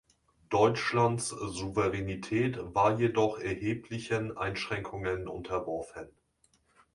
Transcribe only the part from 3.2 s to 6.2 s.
erheblichen Einschränkungen unterworfen.